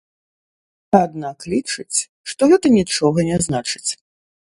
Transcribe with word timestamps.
Аднак 1.01 1.37
лічыць, 1.53 1.97
што 2.33 2.51
гэта 2.55 2.67
нічога 2.81 3.31
не 3.33 3.37
значыць. 3.49 3.89